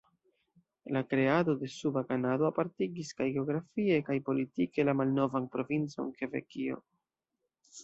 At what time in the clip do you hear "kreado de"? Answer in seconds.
1.11-1.67